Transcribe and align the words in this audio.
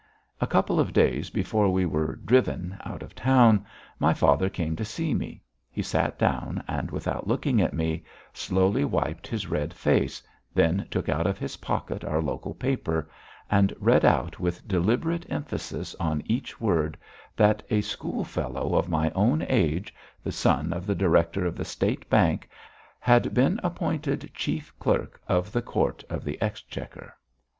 A 0.41 0.47
couple 0.47 0.79
of 0.79 0.93
days 0.93 1.29
before 1.29 1.71
we 1.71 1.85
were 1.85 2.15
"driven" 2.15 2.75
out 2.83 3.03
of 3.03 3.13
town, 3.13 3.63
my 3.99 4.15
father 4.15 4.49
came 4.49 4.75
to 4.77 4.83
see 4.83 5.13
me. 5.13 5.43
He 5.69 5.83
sat 5.83 6.17
down 6.17 6.63
and, 6.67 6.89
without 6.89 7.27
looking 7.27 7.61
at 7.61 7.71
me, 7.75 8.03
slowly 8.33 8.83
wiped 8.83 9.27
his 9.27 9.45
red 9.45 9.75
face, 9.75 10.23
then 10.55 10.87
took 10.89 11.07
out 11.07 11.27
of 11.27 11.37
his 11.37 11.57
pocket 11.57 12.03
our 12.03 12.19
local 12.19 12.55
paper 12.55 13.11
and 13.47 13.75
read 13.79 14.03
out 14.03 14.39
with 14.39 14.67
deliberate 14.67 15.27
emphasis 15.29 15.93
on 15.99 16.23
each 16.25 16.59
word 16.59 16.97
that 17.35 17.61
a 17.69 17.81
schoolfellow 17.81 18.73
of 18.75 18.89
my 18.89 19.11
own 19.11 19.45
age, 19.49 19.93
the 20.23 20.31
son 20.31 20.73
of 20.73 20.87
the 20.87 20.95
director 20.95 21.45
of 21.45 21.55
the 21.55 21.63
State 21.63 22.09
Bank, 22.09 22.49
had 22.99 23.35
been 23.35 23.59
appointed 23.61 24.31
chief 24.33 24.73
clerk 24.79 25.21
of 25.27 25.51
the 25.51 25.61
Court 25.61 26.03
of 26.09 26.23
the 26.23 26.41
Exchequer. 26.41 27.13